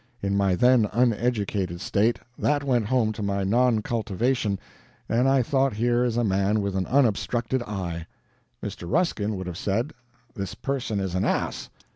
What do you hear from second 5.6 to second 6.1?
here